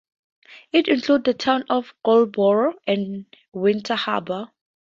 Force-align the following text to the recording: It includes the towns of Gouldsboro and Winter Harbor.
It 0.71 0.87
includes 0.87 1.25
the 1.25 1.35
towns 1.35 1.65
of 1.69 1.93
Gouldsboro 2.03 2.73
and 2.87 3.27
Winter 3.53 3.93
Harbor. 3.93 4.49